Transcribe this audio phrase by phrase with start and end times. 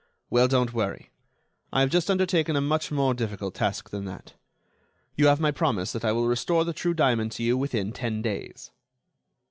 [0.31, 1.11] "Well, don't worry.
[1.71, 4.33] I have just undertaken a much more difficult task than that.
[5.15, 8.23] You have my promise that I will restore the true diamond to you within ten
[8.23, 8.71] days."